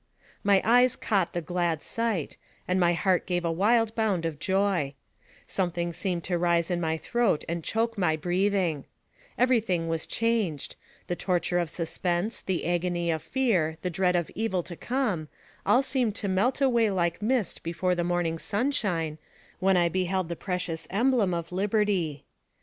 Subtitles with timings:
[0.43, 2.35] My eyes caught the glad sight,
[2.67, 4.95] and my heart gave a wild bound of joy;
[5.45, 8.85] something seemed to rise in my throat and choke my breathing
[9.37, 10.75] Every thing was changed;
[11.05, 15.27] the torture of suspense, the agony of fear, and dread of evil to come,
[15.67, 19.19] all seemed to melt away like mist before the morning sunshine,
[19.59, 22.25] when I beheld the precious emblem of liberty.